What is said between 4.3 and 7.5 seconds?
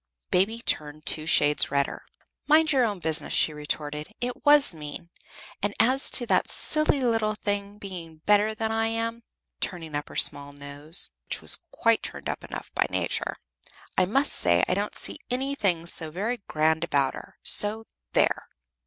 was mean; and as to that silly little